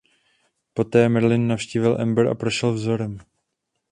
[0.73, 3.17] Poté Merlin navštívil Amber a prošel Vzorem.